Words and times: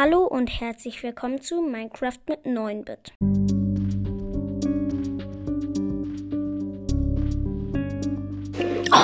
Hallo 0.00 0.26
und 0.26 0.60
herzlich 0.60 1.02
willkommen 1.02 1.40
zu 1.40 1.60
Minecraft 1.60 2.20
mit 2.28 2.44
9-Bit. 2.44 3.14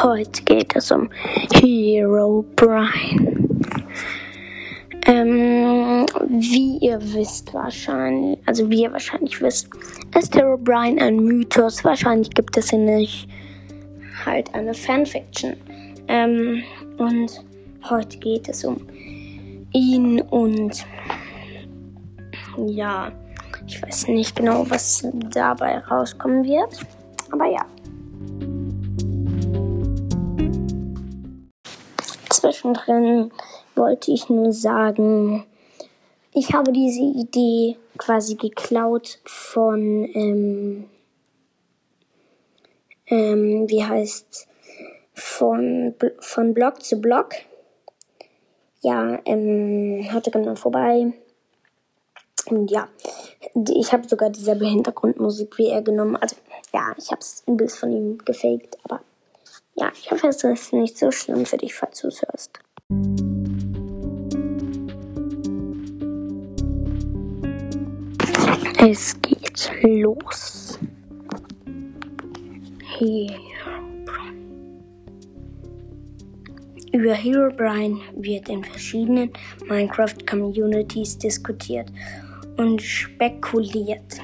Heute 0.05 0.43
geht 0.45 0.77
es 0.77 0.93
um 0.93 1.11
Hero 1.53 2.45
Brian. 2.55 3.61
Ähm, 5.07 6.07
wie 6.29 6.79
ihr 6.79 7.01
wisst 7.13 7.53
wahrscheinlich, 7.53 8.39
also 8.47 8.71
wie 8.71 8.83
ihr 8.83 8.93
wahrscheinlich 8.93 9.43
wisst, 9.43 9.71
ist 10.17 10.37
Hero 10.37 10.57
Brian 10.57 11.01
ein 11.01 11.17
Mythos. 11.17 11.83
Wahrscheinlich 11.83 12.31
gibt 12.31 12.57
es 12.57 12.73
ihn 12.73 12.85
nicht. 12.85 13.27
Halt 14.25 14.55
eine 14.55 14.75
Fanfiction. 14.75 15.57
Ähm, 16.07 16.63
und 16.99 17.45
heute 17.83 18.17
geht 18.19 18.49
es 18.49 18.65
um 18.65 18.77
ihn 19.75 20.23
und 20.23 20.87
ja, 22.57 23.13
ich 23.67 23.83
weiß 23.83 24.09
nicht 24.09 24.37
genau, 24.37 24.65
was 24.71 25.07
dabei 25.31 25.79
rauskommen 25.79 26.45
wird. 26.45 26.81
Aber 27.31 27.47
ja. 27.47 27.67
Zwischendrin 32.31 33.31
wollte 33.75 34.13
ich 34.13 34.29
nur 34.29 34.53
sagen, 34.53 35.45
ich 36.33 36.53
habe 36.53 36.73
diese 36.73 37.03
Idee 37.03 37.77
quasi 37.97 38.35
geklaut 38.35 39.21
von, 39.25 40.09
ähm, 40.15 40.85
ähm, 43.07 43.69
wie 43.69 43.85
heißt 43.85 44.49
von, 45.15 45.95
von 46.21 46.55
Blog 46.55 46.83
zu 46.83 47.01
Blog. 47.01 47.31
Ja, 48.85 49.19
ähm, 49.25 50.07
hatte 50.13 50.31
genau 50.31 50.55
vorbei. 50.57 51.11
Und 52.51 52.71
ja, 52.71 52.87
ich 53.75 53.95
habe 53.95 54.07
sogar 54.07 54.29
dieselbe 54.29 54.67
Hintergrundmusik 54.67 55.57
wie 55.57 55.69
er 55.69 55.81
genommen. 55.81 56.17
Also 56.17 56.37
ja, 56.75 56.95
ich 56.99 57.11
habe 57.11 57.21
es 57.23 57.43
ein 57.49 57.57
bisschen 57.57 57.79
von 57.79 57.93
ihm 57.93 58.19
gefaked, 58.19 58.77
aber 58.85 59.01
ja, 59.75 59.91
ich 59.95 60.11
hoffe, 60.11 60.29
es 60.29 60.45
ist 60.45 60.75
nicht 60.75 60.99
so 60.99 61.11
schlimm 61.11 61.47
für 61.47 61.57
dich, 61.57 61.75
falls 61.75 62.03
du 62.03 62.09
es 62.09 62.21
hörst. 62.21 62.61
Es 68.87 69.19
geht 69.23 69.71
los. 69.83 70.79
Hero 72.99 73.54
Über 76.95 77.13
Herobrine 77.13 77.99
wird 78.15 78.49
in 78.49 78.63
verschiedenen 78.63 79.31
Minecraft-Communities 79.69 81.19
diskutiert 81.19 81.91
und 82.57 82.81
spekuliert. 82.81 84.21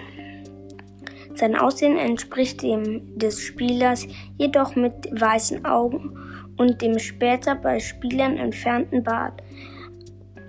Sein 1.34 1.56
Aussehen 1.56 1.96
entspricht 1.98 2.62
dem 2.62 3.18
des 3.18 3.40
Spielers 3.40 4.06
jedoch 4.38 4.76
mit 4.76 4.94
weißen 5.10 5.64
Augen 5.64 6.16
und 6.58 6.80
dem 6.80 6.96
später 7.00 7.56
bei 7.56 7.80
Spielern 7.80 8.36
entfernten 8.36 9.02
Bart. 9.02 9.42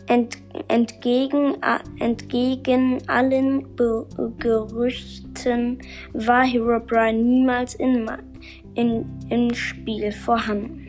Ent, 0.05 0.38
entgegen, 0.67 1.55
entgegen 1.99 2.99
allen 3.08 3.75
Be 3.75 4.05
Gerüchten 4.38 5.80
war 6.14 6.45
Herobrine 6.45 7.14
niemals 7.17 7.73
in, 7.73 8.08
in, 8.75 9.05
im 9.31 9.52
Spiel 9.55 10.11
vorhanden. 10.11 10.80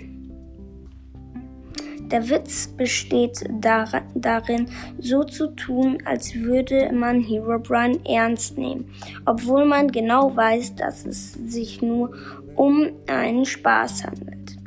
Der 2.13 2.29
Witz 2.29 2.67
besteht 2.67 3.43
darin, 3.51 4.69
so 4.99 5.25
zu 5.25 5.47
tun, 5.57 5.97
als 6.05 6.35
würde 6.35 6.93
man 6.93 7.23
Herobrine 7.23 7.99
ernst 8.07 8.59
nehmen, 8.59 8.93
obwohl 9.25 9.65
man 9.65 9.91
genau 9.91 10.37
weiß, 10.37 10.77
dass 10.77 11.07
es 11.07 11.33
sich 11.33 11.81
nur 11.81 12.15
um 12.55 12.91
einen 13.07 13.47
Spaß 13.47 14.05
handelt. 14.05 14.59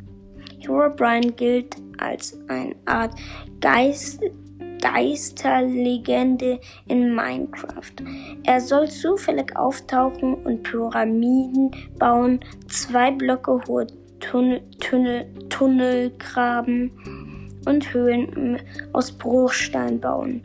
Herobrine 0.58 1.30
gilt 1.32 1.76
als 1.98 2.36
eine 2.48 2.74
Art 2.84 3.14
Geist, 3.60 4.20
Geisterlegende 4.82 6.58
in 6.88 7.14
Minecraft. 7.14 7.94
Er 8.42 8.60
soll 8.60 8.88
zufällig 8.88 9.56
auftauchen 9.56 10.34
und 10.34 10.64
Pyramiden 10.64 11.70
bauen, 11.96 12.40
zwei 12.68 13.12
Blöcke 13.12 13.60
hohe 13.68 13.86
Tunnel, 14.18 14.62
Tunnel, 14.80 15.26
Tunnel 15.48 16.10
graben 16.18 16.90
und 17.66 17.92
Höhlen 17.92 18.60
aus 18.92 19.12
Bruchstein 19.12 20.00
bauen, 20.00 20.42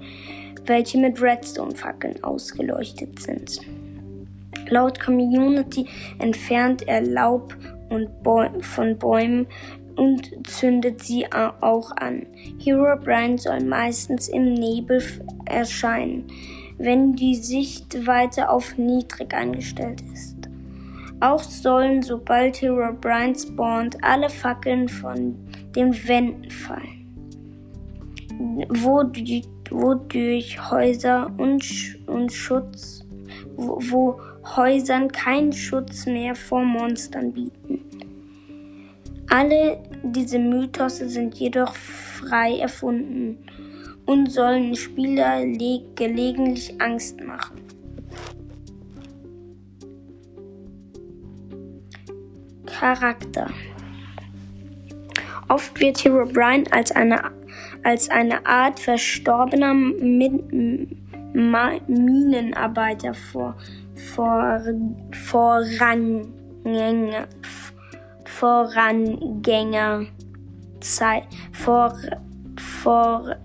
welche 0.66 0.98
mit 0.98 1.22
Redstone-Fackeln 1.22 2.24
ausgeleuchtet 2.24 3.20
sind. 3.20 3.62
Laut 4.70 5.00
Community 5.00 5.88
entfernt 6.20 6.88
er 6.88 7.02
Laub 7.02 7.56
und 7.90 8.24
Bäu 8.24 8.50
von 8.62 8.98
Bäumen 8.98 9.48
und 9.96 10.48
zündet 10.48 11.04
sie 11.04 11.26
auch 11.32 11.92
an. 11.98 12.26
Hero 12.59 12.98
Brian 12.98 13.38
soll 13.38 13.62
meistens 13.62 14.30
im 14.30 14.53
Nebel 14.53 15.03
erscheinen, 15.46 16.26
wenn 16.78 17.14
die 17.16 17.36
Sichtweite 17.36 18.50
auf 18.50 18.78
niedrig 18.78 19.34
eingestellt 19.34 20.02
ist. 20.14 20.38
Auch 21.20 21.44
sollen, 21.44 22.02
sobald 22.02 22.62
Hero 22.62 22.94
Brian 22.94 23.36
spawnt, 23.36 23.98
alle 24.02 24.30
Fackeln 24.30 24.88
von 24.88 25.36
den 25.76 25.94
Wänden 26.08 26.50
fallen 26.50 27.01
wodurch, 29.69 30.72
Häuser 30.72 31.31
und, 31.38 31.63
und 32.07 32.31
Schutz, 32.31 33.06
wo, 33.56 33.79
wo 33.90 34.19
Häusern 34.56 35.12
keinen 35.12 35.53
Schutz 35.53 36.06
mehr 36.06 36.35
vor 36.35 36.63
Monstern 36.63 37.31
bieten. 37.31 37.85
Alle 39.29 39.81
diese 40.03 40.40
Mythose 40.40 41.07
sind 41.07 41.35
jedoch 41.35 41.74
frei 41.75 42.57
erfunden 42.59 43.38
und 44.06 44.31
sollen 44.31 44.75
Spieler 44.75 45.46
gelegentlich 45.96 46.81
Angst 46.81 47.22
machen. 47.22 47.62
Charakter 52.66 53.47
Oft 55.52 55.79
wird 55.81 56.03
Herobrine 56.06 56.63
als 56.72 56.91
eine 56.94 57.25
als 57.84 58.09
eine 58.09 58.46
Art 58.46 58.80
verstorbener 58.80 59.74
Min 59.74 60.97
Minenarbeiter 61.34 63.14
vor, 63.14 63.56
vor, 63.96 64.62
Vorangänger, 65.12 66.28
Vorangänger 68.25 70.06
Zeit, 70.81 71.24
vor, 71.53 71.94
vor, 72.58 73.36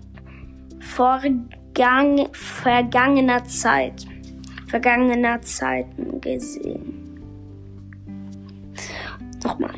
Vorgang, 0.79 2.27
vergangener 2.31 3.43
Zeit, 3.45 4.05
vergangener 4.67 5.41
Zeiten 5.41 6.19
gesehen. 6.21 7.19
Nochmal. 9.43 9.75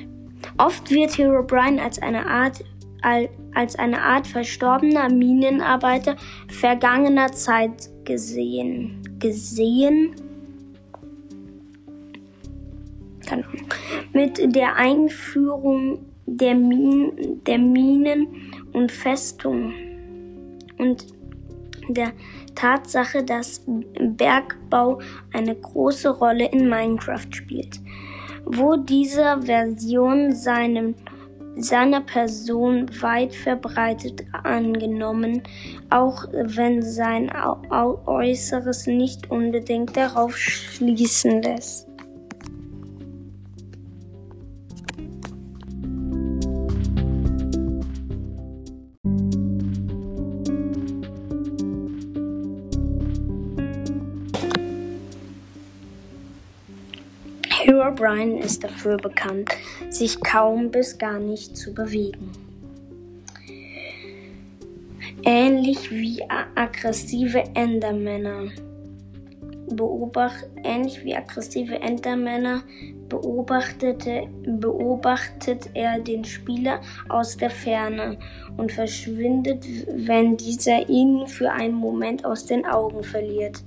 Oft 0.58 0.90
wird 0.92 1.18
Herobrine 1.18 1.82
als 1.82 2.02
eine 2.02 2.26
Art 2.26 2.64
als 3.54 3.76
eine 3.76 4.02
Art 4.02 4.28
verstorbener 4.28 5.10
Minenarbeiter 5.10 6.16
vergangener 6.48 7.32
Zeit 7.32 7.90
gesehen. 8.06 9.02
Gesehen? 9.20 10.16
Keine 13.26 13.46
Ahnung. 13.46 13.68
Mit 14.14 14.56
der 14.56 14.76
Einführung 14.76 16.00
der, 16.26 16.56
Min 16.56 17.42
der 17.46 17.58
Minen 17.58 18.28
und 18.74 18.92
Festungen 18.92 19.74
und 20.78 21.06
der 21.90 22.14
Tatsache, 22.56 23.24
dass 23.24 23.66
Bergbau 24.00 25.00
eine 25.34 25.56
große 25.56 26.10
Rolle 26.10 26.50
in 26.52 26.70
Minecraft 26.70 27.28
spielt, 27.32 27.80
wo 28.46 28.76
dieser 28.76 29.42
Version 29.42 30.34
seinem 30.34 30.96
seiner 31.62 32.02
Person 32.02 32.90
weit 33.02 33.36
verbreitet 33.36 34.24
angenommen, 34.44 35.44
auch 35.90 36.26
wenn 36.32 36.82
sein 36.82 37.32
Äußeres 38.06 38.88
nicht 38.88 39.30
unbedingt 39.30 39.96
darauf 39.96 40.38
schließen 40.38 41.42
lässt. 41.42 41.89
Brian 58.00 58.38
ist 58.38 58.64
dafür 58.64 58.98
bekannt, 58.98 59.52
sich 59.92 60.20
kaum 60.22 60.72
bis 60.72 60.98
gar 60.98 61.20
nicht 61.20 61.56
zu 61.56 61.74
bewegen. 61.74 62.32
ähnlich 65.24 65.92
wie 65.92 66.24
aggressive 66.56 67.44
Endermänner. 67.54 68.50
Beobacht, 69.72 70.48
ähnlich 70.64 71.04
wie 71.04 71.16
aggressive 71.16 71.80
Endermänner 71.80 72.64
beobachtete, 73.08 74.28
beobachtet 74.46 75.70
er 75.74 76.00
den 76.00 76.24
Spieler 76.24 76.82
aus 77.08 77.38
der 77.38 77.50
Ferne 77.50 78.18
und 78.58 78.72
verschwindet, 78.72 79.66
wenn 79.88 80.38
dieser 80.38 80.88
ihn 80.90 81.28
für 81.28 81.52
einen 81.52 81.76
Moment 81.76 82.26
aus 82.26 82.46
den 82.46 82.66
Augen 82.66 83.04
verliert 83.04 83.64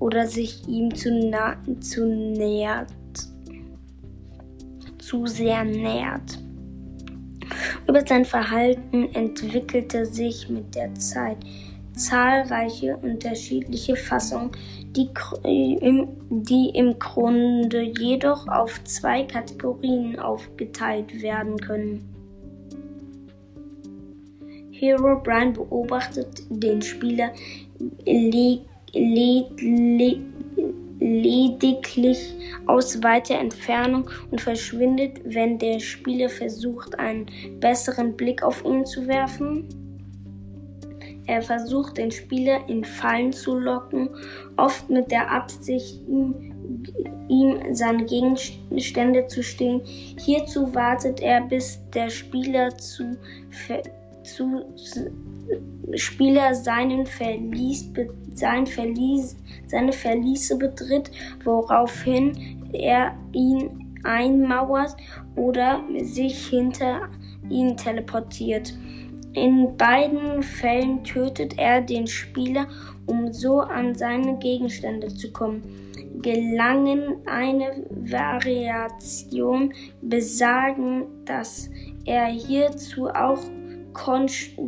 oder 0.00 0.26
sich 0.26 0.66
ihm 0.68 0.94
zu, 0.94 1.32
zu 1.80 2.06
nähert, 2.06 2.88
zu 5.04 5.26
sehr 5.26 5.64
nähert. 5.64 6.38
Über 7.86 8.06
sein 8.06 8.24
Verhalten 8.24 9.14
entwickelte 9.14 10.06
sich 10.06 10.48
mit 10.48 10.74
der 10.74 10.94
Zeit 10.94 11.36
zahlreiche 11.92 12.96
unterschiedliche 12.96 13.94
Fassungen, 13.94 14.50
die, 14.96 15.08
die 16.30 16.70
im 16.74 16.98
Grunde 16.98 17.82
jedoch 17.82 18.48
auf 18.48 18.82
zwei 18.84 19.24
Kategorien 19.24 20.18
aufgeteilt 20.18 21.22
werden 21.22 21.56
können. 21.58 22.08
Hero 24.72 25.20
Brian 25.22 25.52
beobachtet 25.52 26.42
den 26.50 26.82
Spieler 26.82 27.30
le 28.06 28.60
le 28.92 29.44
le 29.58 30.20
lediglich 31.04 32.34
aus 32.66 33.02
weiter 33.02 33.38
Entfernung 33.38 34.08
und 34.30 34.40
verschwindet, 34.40 35.20
wenn 35.24 35.58
der 35.58 35.78
Spieler 35.78 36.30
versucht, 36.30 36.98
einen 36.98 37.26
besseren 37.60 38.16
Blick 38.16 38.42
auf 38.42 38.64
ihn 38.64 38.86
zu 38.86 39.06
werfen. 39.06 39.68
Er 41.26 41.42
versucht, 41.42 41.98
den 41.98 42.10
Spieler 42.10 42.68
in 42.68 42.84
Fallen 42.84 43.32
zu 43.32 43.58
locken, 43.58 44.08
oft 44.56 44.88
mit 44.88 45.10
der 45.10 45.30
Absicht, 45.30 46.00
ihm 47.28 47.60
seine 47.72 48.04
Gegenstände 48.04 49.26
zu 49.26 49.42
stehlen. 49.42 49.82
Hierzu 49.84 50.74
wartet 50.74 51.20
er, 51.20 51.42
bis 51.42 51.80
der 51.94 52.08
Spieler 52.08 52.76
zu, 52.76 53.16
Spieler 55.94 56.54
seinen 56.54 57.06
Verlies, 57.06 57.90
sein 58.34 58.66
Verlies, 58.66 59.36
seine 59.66 59.92
Verliese 59.92 60.56
betritt, 60.56 61.10
woraufhin 61.44 62.70
er 62.72 63.16
ihn 63.32 63.94
einmauert 64.02 64.96
oder 65.36 65.82
sich 66.02 66.48
hinter 66.48 67.08
ihn 67.48 67.76
teleportiert. 67.76 68.74
In 69.34 69.76
beiden 69.76 70.42
Fällen 70.42 71.02
tötet 71.02 71.58
er 71.58 71.80
den 71.80 72.06
Spieler, 72.06 72.68
um 73.06 73.32
so 73.32 73.60
an 73.60 73.94
seine 73.94 74.38
Gegenstände 74.38 75.08
zu 75.08 75.32
kommen. 75.32 75.62
Gelangen 76.22 77.16
eine 77.26 77.84
Variation 77.90 79.74
besagen, 80.00 81.06
dass 81.24 81.68
er 82.04 82.26
hierzu 82.26 83.08
auch 83.08 83.40
Kon 83.94 84.26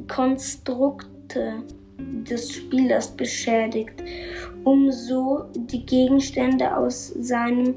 Konstrukte 0.09 1.63
des 1.99 2.53
Spielers 2.53 3.15
beschädigt, 3.15 4.03
um 4.65 4.91
so 4.91 5.45
die 5.55 5.85
Gegenstände 5.85 6.75
aus 6.75 7.09
seinem 7.09 7.75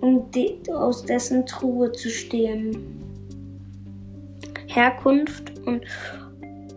um 0.00 0.30
de, 0.32 0.58
aus 0.70 1.04
dessen 1.04 1.44
Truhe 1.46 1.92
zu 1.92 2.10
stehlen. 2.10 2.76
Herkunft 4.66 5.56
und 5.66 5.84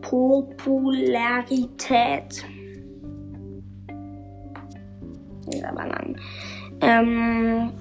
Popularität. 0.02 2.46
Aber 5.64 5.88
lang. 5.88 6.20
Ähm, 6.82 7.72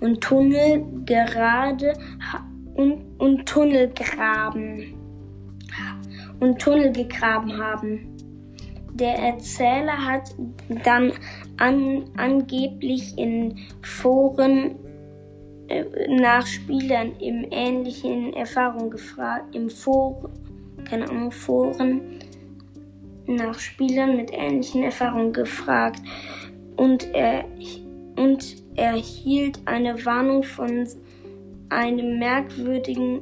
Und 0.00 0.20
Tunnel 0.20 0.84
gerade 1.04 1.92
und, 2.74 3.04
und 3.18 3.46
Tunnel 3.46 3.90
graben. 3.94 4.94
Und 6.40 6.60
Tunnel 6.60 6.92
gegraben 6.92 7.58
haben. 7.58 8.16
Der 8.94 9.16
Erzähler 9.18 10.06
hat 10.06 10.34
dann 10.84 11.12
an, 11.56 12.04
angeblich 12.16 13.16
in 13.18 13.58
Foren 13.82 14.76
äh, 15.68 15.84
nach 16.08 16.46
Spielern 16.46 17.12
im 17.20 17.46
ähnlichen 17.50 18.32
Erfahrung 18.32 18.90
gefragt, 18.90 19.54
im 19.54 19.68
Foren, 19.68 20.30
keine 20.88 21.30
Foren 21.30 22.00
nach 23.26 23.58
Spielern 23.58 24.16
mit 24.16 24.30
ähnlichen 24.32 24.82
Erfahrungen 24.82 25.32
gefragt 25.32 26.00
und 26.76 27.12
er, 27.14 27.44
und 28.16 28.56
erhielt 28.76 29.60
eine 29.66 30.04
Warnung 30.04 30.42
von 30.42 30.88
einem 31.68 32.18
merkwürdigen 32.18 33.20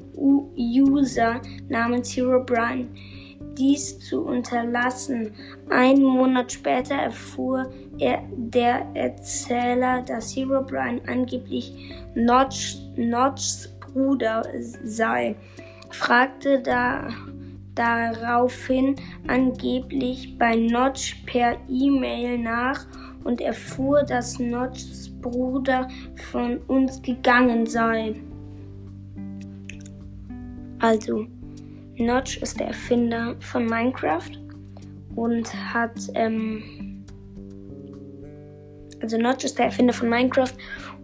User 0.56 1.40
namens 1.68 2.16
Hero 2.16 2.44
Brian 2.44 2.88
dies 3.58 3.98
zu 3.98 4.24
unterlassen. 4.24 5.32
Einen 5.70 6.02
Monat 6.02 6.52
später 6.52 6.94
erfuhr 6.94 7.70
er, 7.98 8.22
der 8.30 8.86
Erzähler, 8.94 10.02
dass 10.02 10.36
Hero 10.36 10.62
Brian 10.62 11.00
angeblich 11.06 11.94
Notch, 12.14 12.76
Notchs 12.96 13.74
Bruder 13.80 14.42
sei, 14.84 15.36
fragte 15.90 16.60
da, 16.60 17.08
daraufhin 17.76 18.96
angeblich 19.28 20.36
bei 20.38 20.56
Notch 20.56 21.22
per 21.26 21.56
E-Mail 21.68 22.38
nach 22.38 22.86
und 23.24 23.40
erfuhr, 23.40 24.02
dass 24.02 24.38
Notchs 24.38 25.10
Bruder 25.20 25.88
von 26.30 26.58
uns 26.68 27.00
gegangen 27.02 27.66
sei. 27.66 28.14
Also, 30.78 31.26
Notch 31.96 32.38
ist 32.38 32.60
der 32.60 32.68
Erfinder 32.68 33.36
von 33.40 33.66
Minecraft 33.66 34.30
und 35.16 35.52
hat, 35.74 35.98
ähm, 36.14 36.62
also 39.00 39.18
Notch 39.18 39.44
ist 39.44 39.58
der 39.58 39.66
Erfinder 39.66 39.92
von 39.92 40.08
Minecraft 40.08 40.52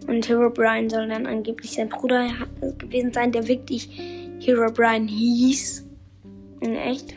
und 0.07 0.27
Hero 0.27 0.49
Brian 0.49 0.89
soll 0.89 1.07
dann 1.07 1.25
angeblich 1.25 1.71
sein 1.71 1.89
Bruder 1.89 2.29
gewesen 2.77 3.11
sein, 3.11 3.31
der 3.31 3.47
wirklich 3.47 3.89
Hero 4.39 4.71
Brian 4.71 5.07
hieß. 5.07 5.92
In 6.63 6.77
echt. 6.77 7.13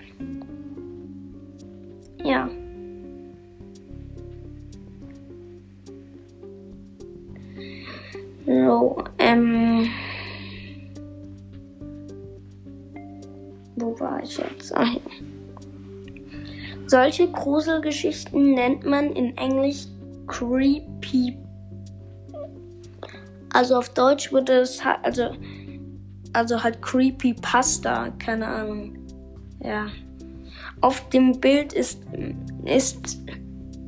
Ja. 2.24 2.50
So, 8.44 9.04
ähm. 9.18 9.88
Wo 13.76 14.00
war 14.00 14.20
ich 14.24 14.36
jetzt? 14.36 14.74
Ah, 14.74 14.82
ja. 14.84 15.00
Solche 16.88 17.30
Gruselgeschichten 17.30 18.54
nennt 18.54 18.84
man 18.84 19.12
in 19.12 19.36
Englisch 19.36 19.86
creepy 20.26 21.36
Also 23.52 23.76
auf 23.76 23.90
Deutsch 23.90 24.32
würde 24.32 24.54
es 24.54 24.84
halt, 24.84 24.98
also, 25.04 25.30
also 26.32 26.64
halt 26.64 26.82
Creepy 26.82 27.34
Pasta, 27.34 28.10
keine 28.18 28.48
Ahnung. 28.48 28.95
Ja. 29.62 29.88
Auf 30.80 31.08
dem 31.08 31.40
Bild 31.40 31.72
ist, 31.72 32.02
ist 32.64 33.18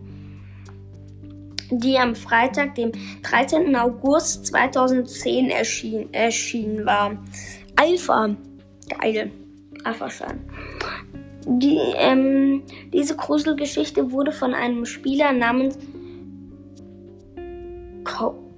die 1.72 1.98
am 1.98 2.16
Freitag, 2.16 2.76
dem 2.76 2.92
13. 3.24 3.76
August 3.76 4.46
2010 4.48 5.50
erschien, 5.50 6.14
erschienen 6.14 6.86
war. 6.86 7.18
Alpha, 7.76 8.36
geil, 9.00 9.32
Alpha-Schein. 9.84 10.40
Die, 11.46 11.78
ähm, 11.98 12.64
diese 12.94 13.18
Gruselgeschichte 13.18 14.12
wurde 14.12 14.32
von 14.32 14.54
einem 14.54 14.86
Spieler 14.86 15.34
namens 15.34 15.78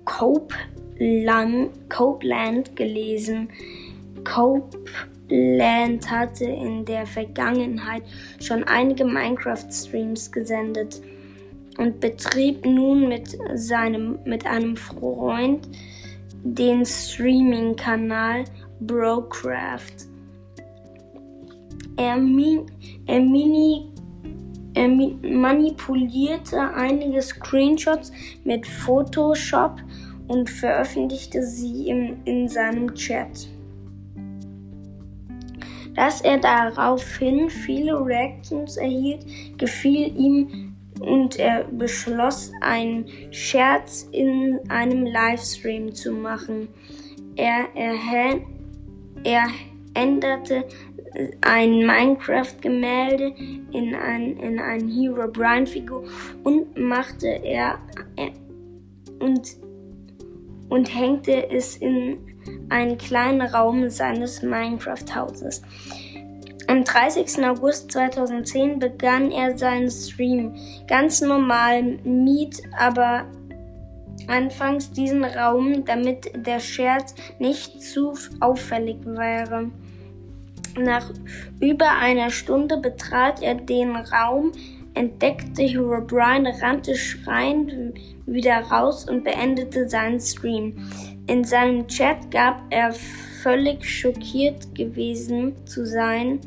Copeland, 0.06 1.72
Copeland 1.90 2.76
gelesen. 2.76 3.50
Copeland 4.24 6.10
hatte 6.10 6.46
in 6.46 6.86
der 6.86 7.06
Vergangenheit 7.06 8.04
schon 8.40 8.64
einige 8.64 9.04
Minecraft-Streams 9.06 10.32
gesendet 10.32 11.02
und 11.78 12.00
betrieb 12.00 12.66
nun 12.66 13.10
mit, 13.10 13.38
seinem, 13.56 14.20
mit 14.26 14.46
einem 14.46 14.78
Freund 14.78 15.68
den 16.44 16.86
Streaming-Kanal 16.86 18.46
Brocraft. 18.80 20.08
Er, 21.98 22.18
er, 23.08 23.22
mini, 23.22 23.90
er 24.76 24.90
manipulierte 24.90 26.60
einige 26.74 27.22
Screenshots 27.22 28.12
mit 28.44 28.68
Photoshop 28.68 29.82
und 30.28 30.50
veröffentlichte 30.50 31.44
sie 31.44 31.88
in, 31.88 32.18
in 32.26 32.48
seinem 32.50 32.94
Chat. 32.94 33.48
Dass 35.96 36.20
er 36.22 36.38
daraufhin 36.40 37.50
viele 37.50 38.06
Reactions 38.06 38.76
erhielt, 38.76 39.26
gefiel 39.58 40.14
ihm 40.18 40.76
und 41.00 41.40
er 41.40 41.64
beschloss, 41.66 42.52
einen 42.60 43.06
Scherz 43.32 44.10
in 44.12 44.60
einem 44.68 45.06
Livestream 45.06 45.94
zu 45.94 46.12
machen. 46.12 46.68
Er, 47.38 47.68
er, 47.76 48.42
er 49.24 49.48
änderte 49.94 50.66
ein 51.42 51.86
Minecraft-Gemälde 51.86 53.34
in 53.72 53.96
ein, 53.96 54.38
in 54.38 54.60
ein 54.60 54.88
Hero 54.88 55.28
Brian-Figur 55.28 56.04
und 56.44 56.78
machte 56.78 57.28
er 57.28 57.80
und, 59.20 59.58
und 60.70 60.96
hängte 60.96 61.50
es 61.50 61.78
in 61.78 62.18
einen 62.70 62.98
kleinen 62.98 63.42
Raum 63.42 63.90
seines 63.90 64.42
Minecraft-Hauses. 64.42 65.62
Am 66.68 66.84
30. 66.84 67.46
August 67.46 67.92
2010 67.92 68.80
begann 68.80 69.32
er 69.32 69.58
seinen 69.58 69.92
Stream. 69.92 70.56
Ganz 70.88 71.22
normal, 71.22 72.00
miet 72.04 72.62
aber 72.78 73.26
anfangs 74.28 74.92
diesen 74.92 75.24
Raum, 75.24 75.86
damit 75.86 76.32
der 76.36 76.60
Scherz 76.60 77.14
nicht 77.38 77.84
zu 77.84 78.16
auffällig 78.40 78.98
wäre. 79.06 79.70
Nach 80.78 81.10
über 81.62 81.90
einer 82.00 82.30
Stunde 82.30 82.78
betrat 82.78 83.42
er 83.42 83.56
den 83.56 83.96
Raum, 83.96 84.52
entdeckte 84.94 85.64
Hero 85.64 86.02
Brian, 86.02 86.46
rannte 86.48 86.96
schreiend 86.96 87.74
wieder 88.26 88.60
raus 88.60 89.08
und 89.10 89.24
beendete 89.24 89.88
seinen 89.88 90.20
Stream. 90.20 90.76
In 91.28 91.44
seinem 91.44 91.88
Chat 91.88 92.30
gab 92.32 92.62
er 92.70 92.94
völlig 93.42 93.86
schockiert 93.86 94.76
gewesen 94.76 95.54
zu 95.66 95.86
sein. 95.86 96.40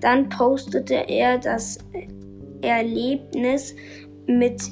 Dann 0.00 0.28
postete 0.28 1.08
er 1.08 1.38
das 1.38 1.78
Erlebnis 2.62 3.74
mit 4.26 4.62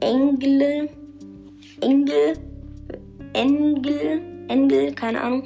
Engel, 0.00 0.88
Engel, 1.80 2.34
Engel, 3.32 4.22
Engel, 4.48 4.94
keine 4.94 5.20
Ahnung, 5.20 5.44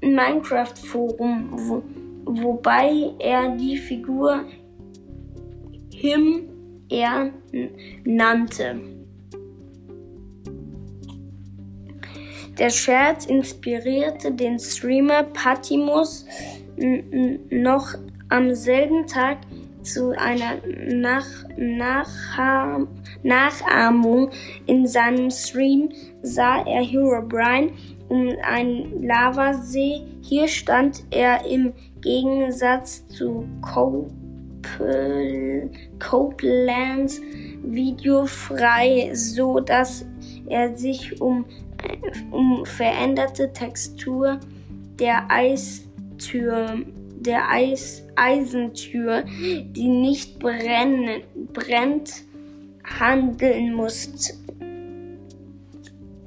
Minecraft 0.00 0.74
Forum, 0.76 1.48
wo, 1.52 1.82
wobei 2.24 3.12
er 3.18 3.56
die 3.56 3.76
Figur 3.76 4.44
Him 5.92 6.48
er 6.88 7.30
nannte. 8.04 8.80
Der 12.58 12.70
Scherz 12.70 13.26
inspirierte 13.26 14.30
den 14.32 14.58
Streamer 14.58 15.24
Patimus 15.24 16.24
noch 17.50 17.94
am 18.28 18.54
selben 18.54 19.06
Tag 19.06 19.38
zu 19.82 20.10
einer 20.16 20.56
Nach 20.86 21.26
Nach 21.56 22.08
Nachahmung. 23.22 24.30
In 24.66 24.86
seinem 24.86 25.30
Stream 25.30 25.90
sah 26.22 26.64
er 26.64 26.82
Hero 26.82 27.22
Brian 27.26 27.70
um 28.08 28.28
einen 28.42 29.02
Lavasee. 29.02 30.02
Hier 30.22 30.48
stand 30.48 31.04
er 31.10 31.44
im 31.46 31.72
Gegensatz 32.04 33.08
zu 33.08 33.46
Copelands 35.98 37.20
Video 37.62 38.26
frei, 38.26 39.10
so 39.14 39.58
dass 39.58 40.04
er 40.46 40.76
sich 40.76 41.20
um, 41.22 41.46
um 42.30 42.66
veränderte 42.66 43.52
Textur 43.54 44.38
der 44.98 45.30
Eistür, 45.30 46.82
der 47.20 47.50
Eis, 47.50 48.04
Eisentür, 48.16 49.24
die 49.40 49.88
nicht 49.88 50.38
brennen, 50.38 51.22
brennt, 51.54 52.12
handeln 52.84 53.72
musste. 53.72 54.34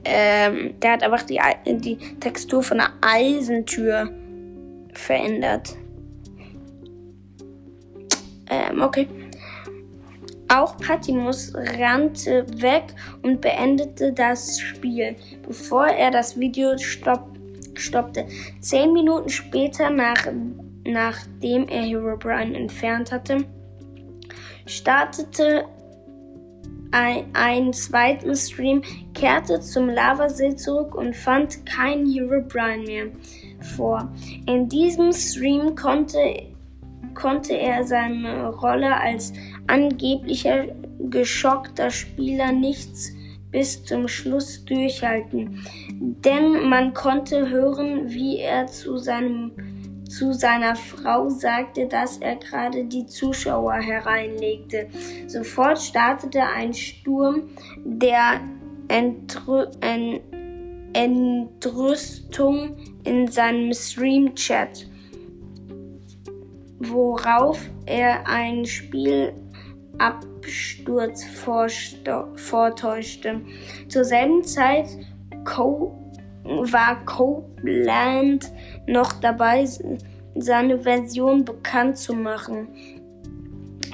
Ähm, 0.03 0.74
der 0.81 0.93
hat 0.93 1.03
einfach 1.03 1.22
die, 1.24 1.39
die 1.67 1.98
Textur 2.19 2.63
von 2.63 2.79
einer 2.79 2.93
Eisentür 3.01 4.10
verändert. 4.98 5.75
Ähm, 8.50 8.82
okay. 8.82 9.08
Auch 10.50 10.77
Patimus 10.77 11.54
rannte 11.56 12.46
weg 12.62 12.96
und 13.22 13.42
beendete 13.42 14.13
das 14.13 14.60
Spiel, 14.60 15.18
bevor 15.46 15.88
er 15.88 16.10
das 16.10 16.39
Video 16.39 16.77
stopp 16.77 17.38
stoppte. 17.75 18.25
Zehn 18.60 18.94
Minuten 18.94 19.30
später, 19.30 19.89
nach, 19.89 20.25
nachdem 20.84 21.68
er 21.68 21.82
Hero 21.82 22.18
Brian 22.18 22.56
entfernt 22.56 23.12
hatte, 23.12 23.46
startete 24.66 25.66
ein, 26.92 27.25
einen 27.34 27.74
zweiten 27.74 28.36
Stream, 28.36 28.82
kehrte 29.13 29.60
zum 29.60 29.89
Lavasee 29.89 30.56
zurück 30.56 30.96
und 30.96 31.16
fand 31.16 31.66
kein 31.66 32.06
Hero 32.06 32.42
Brian 32.42 32.84
mehr 32.84 33.08
vor. 33.62 34.12
In 34.46 34.68
diesem 34.70 35.12
Stream 35.12 35.76
konnte, 35.76 36.18
konnte 37.14 37.58
er 37.58 37.84
seine 37.84 38.50
Rolle 38.50 39.00
als 39.00 39.34
angeblicher 39.68 40.66
geschockter 41.10 41.90
Spieler 41.90 42.52
nichts 42.52 43.12
bis 43.52 43.84
zum 43.86 44.08
Schluss 44.08 44.66
durchhalten, 44.66 45.66
denn 45.92 46.68
man 46.68 46.94
konnte 46.94 47.50
hören, 47.50 48.10
wie 48.10 48.40
er 48.40 48.68
zu, 48.68 48.98
seinem, 48.98 49.52
zu 50.10 50.34
seiner 50.34 50.76
Frau 50.76 51.30
sagte, 51.30 51.88
dass 51.88 52.18
er 52.18 52.36
gerade 52.36 52.84
die 52.84 53.06
Zuschauer 53.06 53.76
hereinlegte. 53.76 54.88
Sofort 55.28 55.80
startete 55.80 56.42
ein 56.44 56.74
Sturm 56.74 57.44
der 57.86 58.42
Entrü 58.90 59.66
en 59.82 60.20
Entrüstung 60.98 62.75
in 63.04 63.27
seinem 63.27 63.72
Stream-Chat, 63.72 64.89
worauf 66.80 67.60
er 67.86 68.27
ein 68.27 68.66
Spielabsturz 68.66 71.24
vortäuschte. 72.36 73.42
Zur 73.88 74.04
selben 74.06 74.44
Zeit 74.44 74.88
Co 75.46 75.96
war 76.44 77.06
Copeland 77.06 78.51
noch 78.88 79.13
dabei, 79.13 79.68
seine 80.34 80.80
Version 80.80 81.46
bekannt 81.46 82.00
zu 82.00 82.16
machen. 82.16 82.70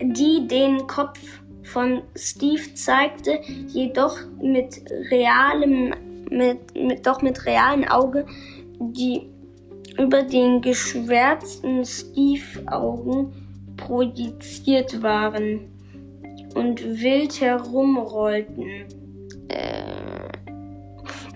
die 0.00 0.46
den 0.46 0.86
Kopf 0.86 1.18
von 1.62 2.02
Steve 2.14 2.74
zeigte, 2.74 3.40
jedoch 3.68 4.18
mit 4.40 4.82
realem, 5.10 5.94
mit, 6.30 6.74
mit, 6.74 7.06
doch 7.06 7.22
mit 7.22 7.46
realem 7.46 7.84
Auge, 7.84 8.26
die 8.90 9.28
über 9.98 10.22
den 10.22 10.60
geschwärzten 10.60 11.84
Steve-Augen 11.84 13.32
projiziert 13.76 15.02
waren 15.02 15.60
und 16.54 16.82
wild 16.82 17.40
herumrollten. 17.40 18.86
Äh, 19.48 19.82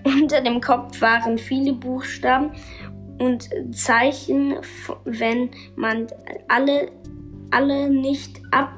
unter 0.03 0.41
dem 0.41 0.61
Kopf 0.61 1.01
waren 1.01 1.37
viele 1.37 1.73
Buchstaben 1.73 2.51
und 3.19 3.49
Zeichen, 3.71 4.55
wenn 5.05 5.49
man 5.75 6.07
alle, 6.47 6.91
alle 7.51 7.89
nicht 7.89 8.41
ab 8.51 8.77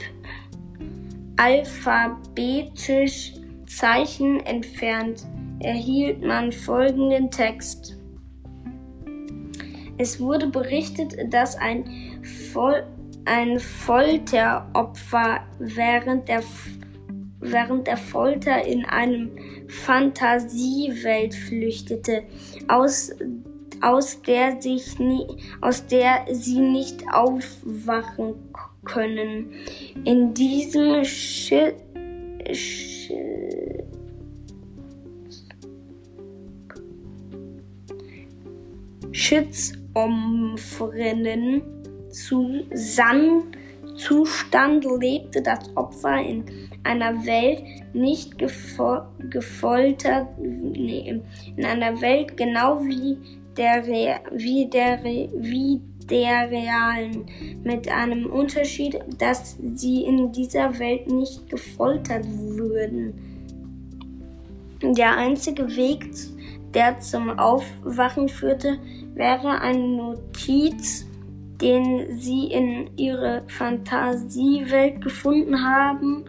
alphabetisch 1.38 3.34
Zeichen 3.66 4.42
entfernt, 4.42 5.26
erhielt 5.60 6.22
man 6.22 6.52
folgenden 6.52 7.32
Text. 7.32 7.99
Es 10.02 10.18
wurde 10.18 10.48
berichtet, 10.48 11.14
dass 11.30 11.58
ein, 11.58 11.84
Fol 12.54 12.86
ein 13.26 13.60
Folteropfer 13.60 15.42
während 15.60 16.30
der, 16.30 16.42
während 17.42 17.86
der 17.86 17.98
Folter 17.98 18.66
in 18.66 18.86
einem 18.86 19.32
Fantasiewelt 19.68 21.36
flüchtete, 21.36 22.24
aus, 22.70 23.12
aus, 23.82 24.22
der 24.22 24.62
sich 24.62 24.98
nie, 25.00 25.28
aus 25.60 25.86
der 25.86 26.26
sie 26.32 26.62
nicht 26.62 27.04
aufwachen 27.12 28.36
können. 28.86 29.52
In 30.06 30.34
diesem 30.34 31.04
Sch 31.04 31.52
Sch 32.54 33.12
Schitzumfrennen 39.12 39.79
zu 42.12 42.66
Zustand 44.00 44.86
lebte 45.00 45.42
das 45.42 45.76
Opfer 45.76 46.20
in 46.22 46.44
einer 46.84 47.26
Welt 47.26 47.62
nicht 47.94 48.38
gefol 48.38 49.04
gefoltert, 49.30 50.28
nee, 50.40 51.22
in 51.56 51.66
einer 51.66 52.00
Welt 52.02 52.38
genau 52.38 52.82
wie 52.82 53.18
der, 53.58 53.86
wie 53.86 54.70
der, 54.70 55.04
wie 55.04 55.82
der 56.10 56.50
realen, 56.50 57.26
mit 57.64 57.92
einem 57.92 58.26
Unterschied, 58.28 59.00
dass 59.18 59.58
sie 59.76 60.04
in 60.06 60.32
dieser 60.32 60.80
Welt 60.80 61.12
nicht 61.12 61.50
gefoltert 61.50 62.26
würden. 62.28 63.14
Der 64.82 65.18
einzige 65.18 65.68
Weg, 65.76 66.10
der 66.74 67.00
zum 67.00 67.38
Aufwachen 67.38 68.30
führte, 68.30 68.78
wäre 69.14 69.62
eine 69.62 69.88
Notiz, 69.88 71.06
den 71.62 72.20
sie 72.20 72.48
in 72.48 72.90
ihre 72.98 73.44
Fantasiewelt 73.48 75.02
gefunden 75.02 75.64
haben, 75.64 76.26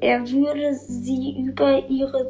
er 0.00 0.30
würde 0.30 0.74
sie 0.74 1.36
über 1.36 1.88
ihren 1.88 2.28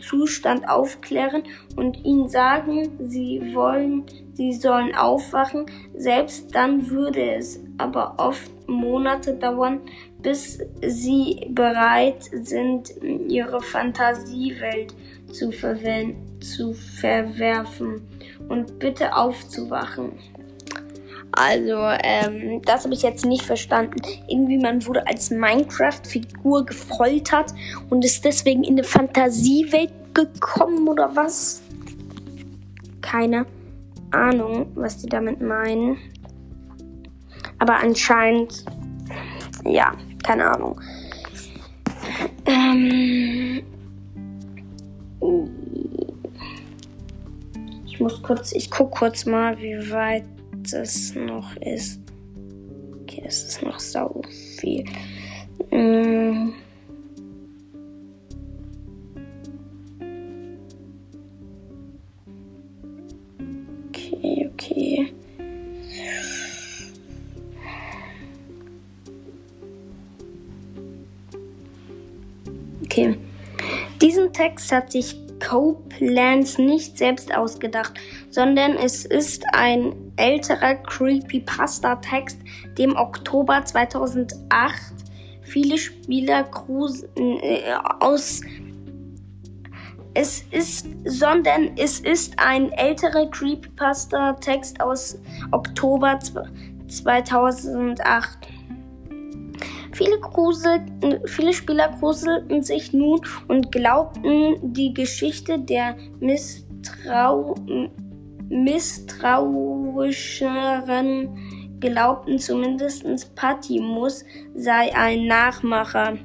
Zustand 0.00 0.66
aufklären 0.66 1.42
und 1.76 2.02
ihnen 2.04 2.28
sagen, 2.28 2.88
sie 3.00 3.52
wollen, 3.52 4.04
sie 4.32 4.54
sollen 4.54 4.94
aufwachen. 4.94 5.66
Selbst 5.94 6.54
dann 6.54 6.88
würde 6.88 7.34
es 7.34 7.60
aber 7.76 8.14
oft 8.16 8.50
Monate 8.66 9.34
dauern, 9.34 9.80
bis 10.22 10.58
sie 10.80 11.48
bereit 11.50 12.30
sind, 12.32 12.94
ihre 13.28 13.60
Fantasiewelt 13.60 14.94
zu, 15.30 15.52
zu 16.44 16.74
verwerfen 16.74 18.06
und 18.48 18.78
bitte 18.78 19.14
aufzuwachen. 19.14 20.12
Also, 21.32 21.78
ähm, 22.02 22.60
das 22.62 22.84
habe 22.84 22.92
ich 22.92 23.02
jetzt 23.02 23.24
nicht 23.24 23.42
verstanden. 23.44 23.96
Irgendwie, 24.28 24.58
man 24.58 24.86
wurde 24.86 25.06
als 25.06 25.30
Minecraft-Figur 25.30 26.66
gefoltert 26.66 27.54
und 27.88 28.04
ist 28.04 28.24
deswegen 28.24 28.64
in 28.64 28.74
eine 28.74 28.84
Fantasiewelt 28.84 29.90
gekommen 30.12 30.86
oder 30.88 31.16
was? 31.16 31.62
Keine 33.00 33.46
Ahnung, 34.10 34.66
was 34.74 34.98
die 34.98 35.08
damit 35.08 35.40
meinen. 35.40 35.96
Aber 37.58 37.76
anscheinend, 37.76 38.64
ja, 39.64 39.94
keine 40.22 40.50
Ahnung. 40.50 40.78
Ähm, 42.44 43.62
ich 45.20 45.61
muss 48.02 48.20
kurz, 48.20 48.52
ich 48.52 48.70
guck 48.70 48.90
kurz 48.90 49.24
mal, 49.24 49.58
wie 49.60 49.90
weit 49.90 50.24
das 50.70 51.14
noch 51.14 51.56
ist. 51.56 52.00
Okay, 53.02 53.22
das 53.24 53.44
ist 53.44 53.62
noch 53.62 53.78
sau 53.78 54.22
viel. 54.58 54.84
Mm. 55.70 56.52
Okay, 63.88 64.50
okay. 64.52 65.12
Okay. 72.84 73.16
Diesen 74.00 74.32
Text 74.32 74.72
hat 74.72 74.90
sich 74.90 75.21
Copelands 75.48 76.58
nicht 76.58 76.98
selbst 76.98 77.34
ausgedacht, 77.34 77.94
sondern 78.30 78.76
es 78.76 79.04
ist 79.04 79.44
ein 79.52 79.94
älterer 80.16 80.74
Creepypasta-Text, 80.74 82.38
dem 82.78 82.96
Oktober 82.96 83.64
2008 83.64 85.02
viele 85.42 85.76
Spieler 85.76 86.48
äh, 87.16 87.60
aus 88.00 88.40
es 90.14 90.42
ist, 90.50 90.86
sondern 91.04 91.70
es 91.76 92.00
ist 92.00 92.38
ein 92.38 92.70
älterer 92.72 93.30
Creepypasta-Text 93.30 94.80
aus 94.80 95.18
Oktober 95.52 96.18
2008. 96.88 98.51
Viele, 99.92 100.18
gruselten, 100.20 101.20
viele 101.26 101.52
Spieler 101.52 101.88
gruselten 101.88 102.62
sich 102.62 102.92
nun 102.92 103.20
und 103.48 103.70
glaubten, 103.70 104.56
die 104.62 104.94
Geschichte 104.94 105.58
der 105.58 105.96
Misstrau 106.20 107.54
misstrauischeren 108.48 111.28
glaubten 111.80 112.38
zumindest 112.38 113.34
Patimus 113.34 114.24
sei 114.54 114.94
ein 114.94 115.26
Nachmacher, 115.26 116.16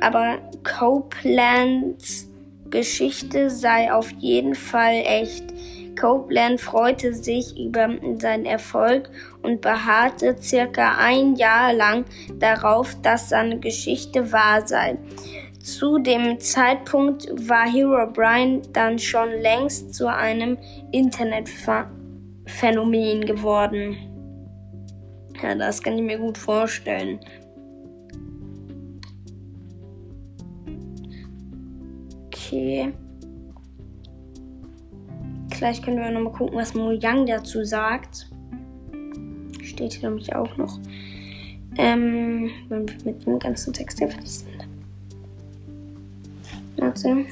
aber 0.00 0.38
Copelands 0.62 2.30
Geschichte 2.70 3.50
sei 3.50 3.92
auf 3.92 4.10
jeden 4.18 4.56
Fall 4.56 5.02
echt. 5.04 5.53
Copeland 5.96 6.60
freute 6.60 7.14
sich 7.14 7.58
über 7.58 7.88
seinen 8.18 8.44
Erfolg 8.46 9.10
und 9.42 9.60
beharrte 9.60 10.36
circa 10.40 10.96
ein 10.98 11.34
Jahr 11.36 11.72
lang 11.72 12.04
darauf, 12.38 12.96
dass 13.02 13.28
seine 13.28 13.60
Geschichte 13.60 14.32
wahr 14.32 14.66
sei. 14.66 14.98
Zu 15.62 15.98
dem 15.98 16.40
Zeitpunkt 16.40 17.28
war 17.48 17.66
Hero 17.66 18.10
Brian 18.12 18.62
dann 18.72 18.98
schon 18.98 19.30
längst 19.40 19.94
zu 19.94 20.08
einem 20.08 20.58
Internetphänomen 20.92 23.24
geworden. 23.24 23.96
Ja, 25.42 25.54
das 25.54 25.82
kann 25.82 25.96
ich 25.96 26.04
mir 26.04 26.18
gut 26.18 26.36
vorstellen. 26.36 27.18
Okay. 32.26 32.92
Gleich 35.58 35.82
können 35.82 35.98
wir 35.98 36.10
nochmal 36.10 36.32
gucken, 36.32 36.56
was 36.56 36.74
Mo 36.74 36.90
Yang 36.90 37.26
dazu 37.26 37.64
sagt. 37.64 38.28
Steht 39.62 39.94
hier 39.94 40.08
nämlich 40.08 40.34
auch 40.34 40.56
noch. 40.56 40.78
Ähm, 41.76 42.50
wenn 42.68 42.88
wir 42.88 42.96
mit 43.04 43.26
dem 43.26 43.38
ganzen 43.38 43.72
Text 43.72 43.98
hier 43.98 44.08
fertig 44.08 44.30
sind. 44.30 44.68
Warte. 46.76 47.24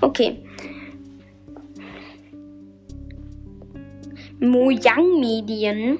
Okay. 0.00 0.38
Mojang 4.40 5.20
Medien 5.20 5.98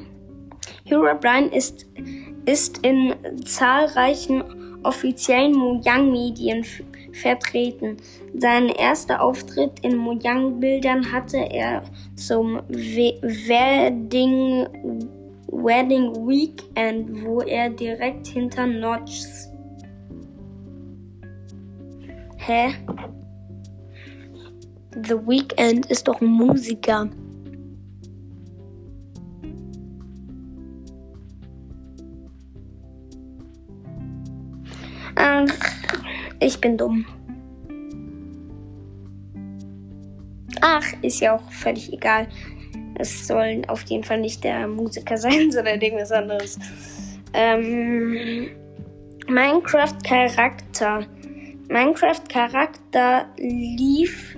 Hero 0.90 1.14
Brian 1.20 1.50
ist, 1.50 1.86
ist 2.46 2.78
in 2.78 3.14
zahlreichen 3.44 4.42
offiziellen 4.82 5.52
Mojang-Medien 5.52 6.64
vertreten. 7.12 7.96
Sein 8.34 8.68
erster 8.68 9.22
Auftritt 9.22 9.80
in 9.82 9.96
Mojang-Bildern 9.96 11.12
hatte 11.12 11.38
er 11.38 11.82
zum 12.16 12.60
Wedding, 12.68 14.66
Wedding 15.48 16.14
Weekend, 16.26 17.24
wo 17.24 17.40
er 17.40 17.70
direkt 17.70 18.26
hinter 18.28 18.66
Notchs. 18.66 19.50
Hä? 22.36 22.74
The 25.06 25.14
Weekend 25.26 25.86
ist 25.86 26.08
doch 26.08 26.20
ein 26.20 26.28
Musiker. 26.28 27.08
Ich 36.50 36.60
bin 36.60 36.76
dumm. 36.76 37.06
Ach, 40.60 40.84
ist 41.02 41.20
ja 41.20 41.36
auch 41.36 41.52
völlig 41.52 41.92
egal. 41.92 42.26
Es 42.98 43.26
soll 43.26 43.62
auf 43.68 43.82
jeden 43.84 44.04
Fall 44.04 44.20
nicht 44.20 44.42
der 44.44 44.66
Musiker 44.66 45.16
sein, 45.24 45.50
sondern 45.52 45.80
irgendwas 45.80 46.12
anderes. 46.12 46.58
Ähm, 47.32 48.50
Minecraft-Charakter. 49.28 51.06
Minecraft-Charakter 51.68 53.26
lief 53.38 54.36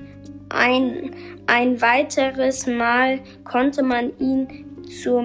ein, 0.50 1.12
ein 1.46 1.80
weiteres 1.80 2.66
Mal, 2.66 3.20
konnte 3.42 3.82
man 3.82 4.12
ihn 4.18 4.66
zur 5.02 5.22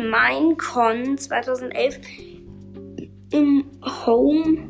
Minecon 0.00 1.16
2011 1.16 2.00
im 3.30 3.64
Home. 4.06 4.68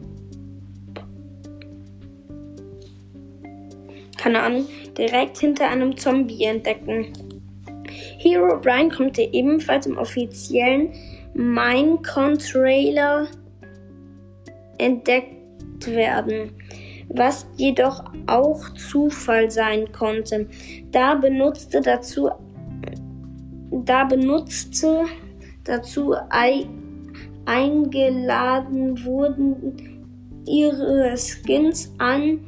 Keine 4.16 4.42
Ahnung, 4.42 4.66
direkt 4.96 5.38
hinter 5.38 5.68
einem 5.68 5.96
Zombie 5.96 6.44
entdecken. 6.44 7.12
Hero 8.18 8.58
Brian 8.60 8.90
konnte 8.90 9.22
ebenfalls 9.22 9.86
im 9.86 9.96
offiziellen 9.96 10.92
Minecon-Trailer 11.34 13.28
entdeckt 14.78 15.86
werden 15.86 16.52
was 17.10 17.46
jedoch 17.56 18.04
auch 18.26 18.68
Zufall 18.74 19.50
sein 19.50 19.90
konnte. 19.92 20.48
Da 20.90 21.14
benutzte 21.14 21.80
dazu, 21.80 22.30
da 23.70 24.04
benutzte 24.04 25.04
dazu 25.64 26.14
eingeladen 27.46 29.04
wurden 29.04 30.00
ihre 30.46 31.16
Skins 31.16 31.92
an 31.98 32.40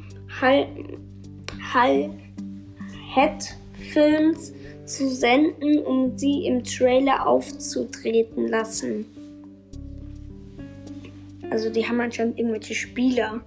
Headfilms 3.13 4.53
zu 4.85 5.09
senden, 5.09 5.79
um 5.79 6.17
sie 6.17 6.45
im 6.45 6.63
Trailer 6.63 7.27
aufzutreten 7.27 8.47
lassen. 8.47 9.05
Also 11.49 11.69
die 11.69 11.87
haben 11.87 12.01
anscheinend 12.01 12.39
irgendwelche 12.39 12.73
Spieler 12.73 13.41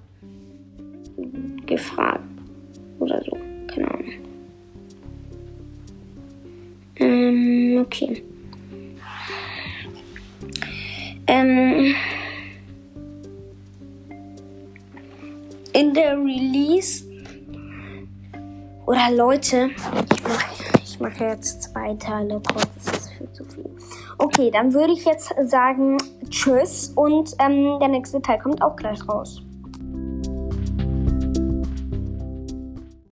gefragt. 1.67 2.23
Oder 2.99 3.23
so. 3.25 3.37
Keine 3.67 3.91
Ahnung. 3.91 4.13
Ähm, 6.97 7.79
okay. 7.85 8.23
Ähm, 11.29 11.95
in 15.73 15.93
der 15.93 16.17
Release 16.17 17.05
oder 18.87 19.11
Leute, 19.11 19.71
ich 20.15 20.23
mache 20.23 20.47
ich 20.85 21.01
mach 21.01 21.21
jetzt 21.21 21.65
zwei 21.65 21.95
Teile 21.95 22.41
kurz, 22.41 22.69
das 22.85 22.99
ist 22.99 23.11
viel 23.11 23.33
zu 23.33 23.45
viel. 23.45 23.71
Okay, 24.19 24.51
dann 24.51 24.73
würde 24.73 24.93
ich 24.93 25.05
jetzt 25.05 25.35
sagen 25.43 25.99
Tschüss 26.31 26.93
und 26.95 27.35
ähm, 27.39 27.79
der 27.81 27.89
nächste 27.89 28.23
Teil 28.23 28.39
kommt 28.39 28.63
auch 28.63 28.77
gleich 28.77 29.07
raus. 29.07 29.43